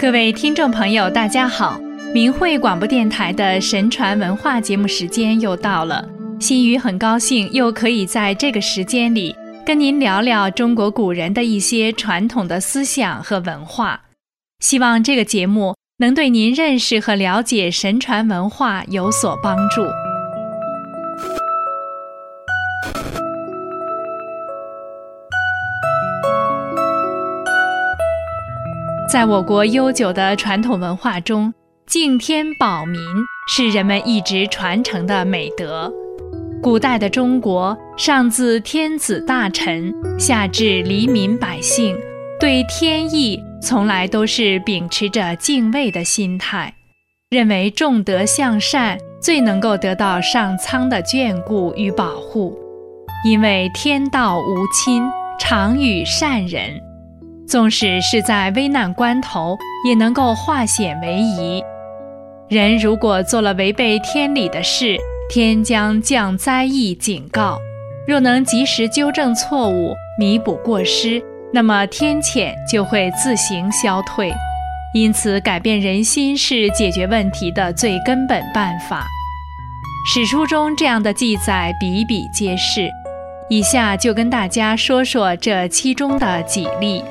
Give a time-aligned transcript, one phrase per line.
[0.00, 1.76] 各位听众朋友，大家好！
[2.14, 6.08] 明慧广播电台的神传文化节目时间又到了，
[6.38, 9.34] 心雨很高兴又可以在这个时间里
[9.66, 14.00] 跟您聊聊中国古人的一些传统的思想和文化。
[14.60, 19.82] 希望这个节目能对您认识和了解神传文化有所帮助。
[29.10, 31.50] 在我国悠久的传统文化中，
[31.86, 33.00] 敬天保民
[33.48, 35.90] 是人们一直传承的美德。
[36.62, 41.96] 古代的中国，上自天子大臣，下至黎民百姓，
[42.38, 46.74] 对天意从来都是秉持着敬畏的心态，
[47.30, 52.54] 认为重德向善最能够得到上苍的眷顾与保护，
[53.24, 55.02] 因为天道无亲，
[55.40, 56.78] 常与善人。
[57.48, 61.64] 纵使是在危难关头，也能够化险为夷。
[62.48, 64.98] 人如果做了违背天理的事，
[65.30, 67.56] 天将降灾异警告；
[68.06, 74.30] 若能及时纠正错误，弥补过失，那么天谴就会自行消退。
[74.94, 79.06] 因此，改变人心是解决问题的最根本办法。
[80.12, 82.90] 史书中这样的记载比比皆是，
[83.48, 87.02] 以下就跟大家说说这其中的几例。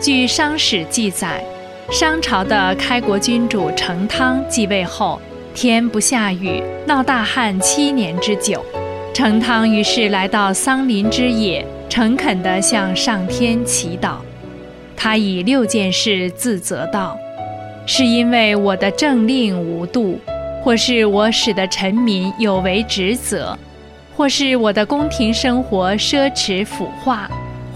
[0.00, 1.42] 据《商史》记载，
[1.90, 5.20] 商朝的开国君主成汤继位后，
[5.52, 8.64] 天不下雨，闹大旱七年之久。
[9.12, 14.18] 成汤于是来到桑林之野，诚恳地向上天祈祷。
[14.96, 17.18] 他以六件事自责道
[17.84, 20.20] ：“是因为我的政令无度，
[20.62, 23.58] 或是我使得臣民有违职责，
[24.16, 27.28] 或是我的宫廷生活奢侈腐化。”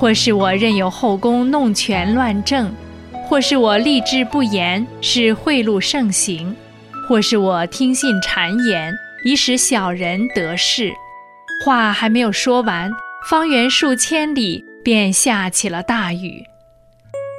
[0.03, 2.75] 或是我任由后宫弄权乱政，
[3.29, 6.57] 或是我吏治不严，是贿赂盛行，
[7.09, 8.93] 或是我听信谗言，
[9.25, 10.93] 以使小人得势。
[11.65, 12.91] 话还没有说完，
[13.31, 16.45] 方圆数千里便下起了大雨。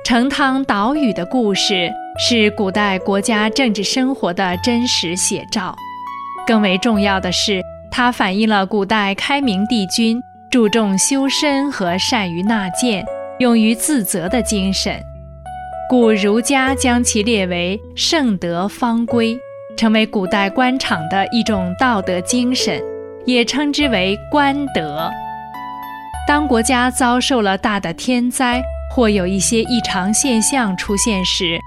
[0.06, 5.76] 成汤岛屿的故事是古代国家政治生活的真实写照。
[6.48, 7.62] 更为重要的是，
[7.92, 10.24] 它反映了古代开明帝君。
[10.54, 13.04] 注重修身和善于纳谏、
[13.40, 15.02] 勇于自责的精神，
[15.90, 19.36] 故儒家将其列为圣德方规，
[19.76, 22.80] 成为古代官场的一种道德精神，
[23.26, 25.10] 也称之为官德。
[26.28, 28.62] 当国家遭受了大的天灾，
[28.94, 31.58] 或有一些异常现象出现时，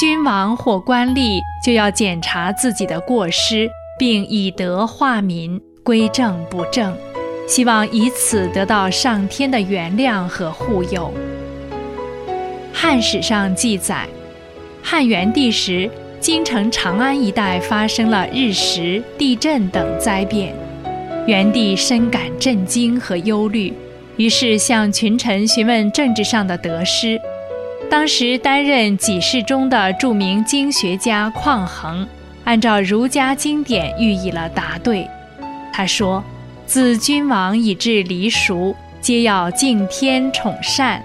[0.00, 3.68] 君王或官吏就要检查自己的过失，
[3.98, 6.96] 并以德化民，归正不正。
[7.50, 11.12] 希望以此得到上天的原谅和护佑。
[12.72, 14.06] 汉史上记载，
[14.80, 15.90] 汉元帝时，
[16.20, 20.54] 京城长安一带发生了日食、地震等灾变，
[21.26, 23.74] 元帝深感震惊和忧虑，
[24.16, 27.20] 于是向群臣询问政治上的得失。
[27.90, 32.06] 当时担任给事中的著名经学家匡衡，
[32.44, 35.04] 按照儒家经典予以了答对。
[35.72, 36.22] 他说。
[36.70, 41.04] 自君王以至黎庶，皆要敬天宠善。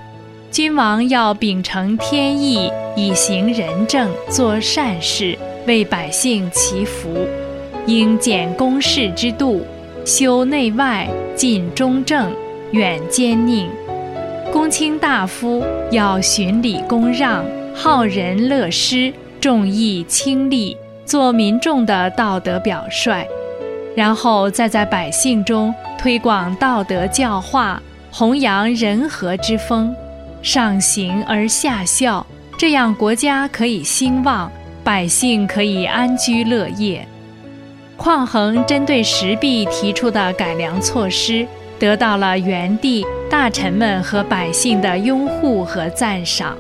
[0.52, 7.10] 君王要秉承天意，以行仁政，做善事，为百姓祈福。
[7.88, 9.66] 应简公事之度，
[10.06, 12.32] 修内外，尽忠正，
[12.70, 13.66] 远奸佞。
[14.54, 17.44] 公卿大夫要循礼恭让，
[17.74, 19.12] 好仁乐施，
[19.42, 23.26] 重义轻利，做民众的道德表率。
[23.96, 29.96] 然后再在百姓中推广道德教化，弘扬仁和之风，
[30.42, 32.26] 上行而下效，
[32.58, 34.52] 这样国家可以兴旺，
[34.84, 37.08] 百姓可以安居乐业。
[37.98, 41.48] 匡衡针对石壁提出的改良措施，
[41.80, 46.58] 得到了元帝、大臣们和百姓的拥护和赞赏。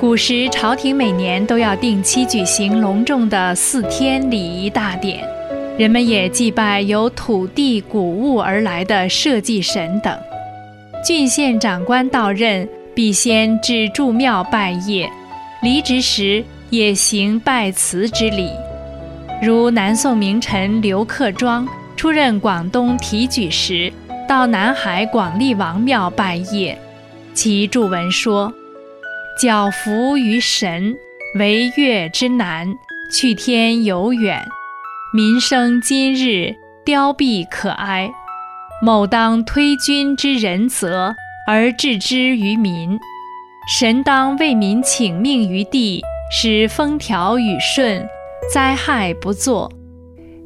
[0.00, 5.37] 古时朝廷每年都要定期举行隆重的四天礼仪大典。
[5.78, 10.18] 人们也祭拜由土地、谷物而来的社稷神等。
[11.06, 15.08] 郡县长官到任，必先至祝庙拜谒，
[15.62, 18.50] 离职时也行拜辞之礼。
[19.40, 21.64] 如南宋名臣刘克庄
[21.96, 23.92] 出任广东提举时，
[24.28, 26.74] 到南海广利王庙拜谒，
[27.34, 28.52] 其祝文说
[29.40, 30.96] ：“脚服于神，
[31.36, 32.66] 为月之难，
[33.14, 34.44] 去天有远。”
[35.10, 38.10] 民生今日凋敝可哀，
[38.82, 41.14] 某当推君之仁泽
[41.46, 42.98] 而置之于民。
[43.78, 48.06] 神当为民请命于地，使风调雨顺，
[48.52, 49.72] 灾害不作。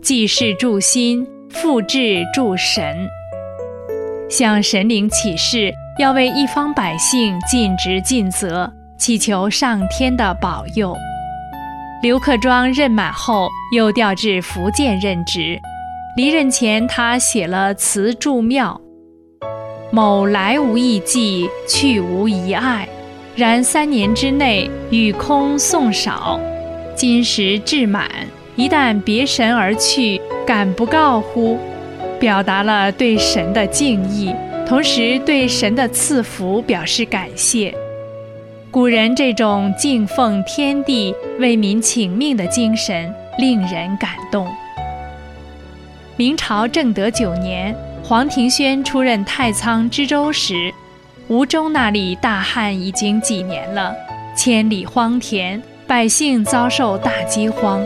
[0.00, 3.09] 济世助心，复志助神。
[4.31, 10.97] 向神灵起誓，要为一方百姓尽职尽责，祈求上天的保佑。
[12.02, 15.60] 刘克庄任满后，又调至福建任职。
[16.16, 18.81] 离任前，他写了词祝庙
[19.93, 22.88] ：“某来无一计，去无一爱。
[23.37, 26.40] 然三年之内，雨空送少，
[26.96, 28.10] 今时至满。
[28.56, 31.56] 一旦别神而去，敢不告乎？”
[32.19, 34.34] 表达了对神的敬意，
[34.66, 37.72] 同时对神的赐福表示感谢。
[38.72, 44.48] 古人这种敬奉天地、为民请命的精神，令人感动。
[46.16, 50.72] 明朝正德九年，黄庭轩出任太仓知州时，
[51.28, 53.94] 吴州那里大旱已经几年了，
[54.34, 57.84] 千里荒田，百姓遭受大饥荒。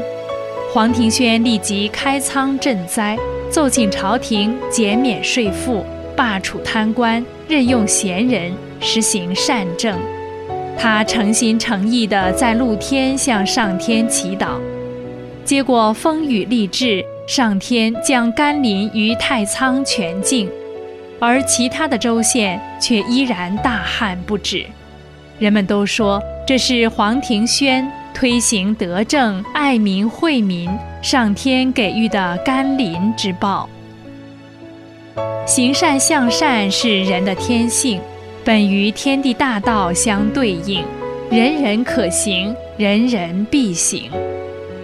[0.72, 3.18] 黄庭轩立即开仓赈灾，
[3.50, 5.84] 奏请朝廷减免税赋，
[6.14, 9.98] 罢黜贪官，任用贤人，实行善政。
[10.78, 14.58] 他诚心诚意地在露天向上天祈祷，
[15.44, 17.04] 结果风雨力至。
[17.26, 20.48] 上天将甘霖于太仓全境，
[21.18, 24.64] 而其他的州县却依然大旱不止。
[25.40, 27.84] 人们都说这是黄庭轩
[28.14, 30.70] 推行德政、爱民惠民，
[31.02, 33.68] 上天给予的甘霖之报。
[35.44, 38.00] 行善向善是人的天性，
[38.46, 40.84] 本与天地大道相对应，
[41.32, 44.08] 人人可行，人人必行。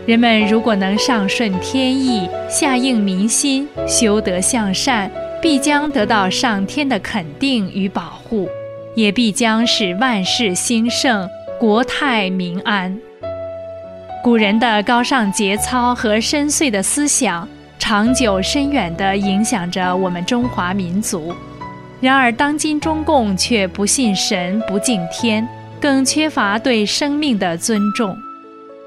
[0.05, 5.09] 人们如果能上顺天意，下应民心，修德向善，
[5.41, 8.49] 必将得到上天的肯定与保护，
[8.97, 11.31] 也必将使万事兴盛，
[11.61, 12.99] 国泰民安。
[14.25, 17.49] 古人的高尚节操和深邃的思想，
[17.79, 21.33] 长久深远地影响着我们中华民族。
[22.03, 25.49] 然而，当今中共却不信神，不敬天，
[25.81, 28.19] 更缺乏对生命的尊重。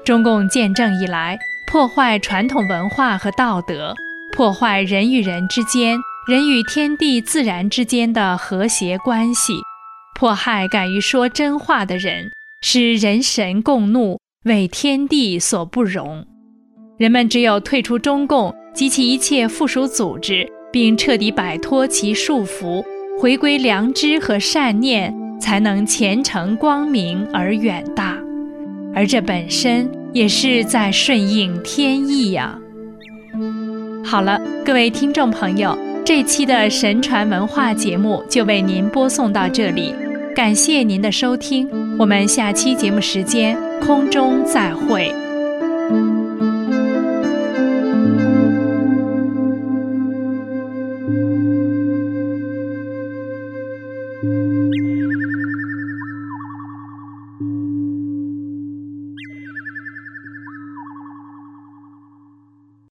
[0.04, 3.94] 中共建政以来，破坏传统文化和道德，
[4.36, 5.96] 破坏人与人之间、
[6.28, 9.54] 人与天地自然之间的和谐关系，
[10.14, 12.30] 迫害敢于说真话的人，
[12.60, 16.26] 使人神共怒，为天地所不容。
[16.98, 22.84] 人们只有退出中共及其一切附属组织，并彻底摆脱其束缚，
[23.18, 28.14] 回归良知和善念，才能前程光明而远大。
[28.94, 32.58] 而这本身也是在顺应天意呀。
[34.04, 39.94] 好了，各位听众朋友，这期的神传文化节目就为您播送到这里，
[40.34, 41.66] 感谢您的收听，
[41.98, 45.10] 我们下期节目时间空中再会。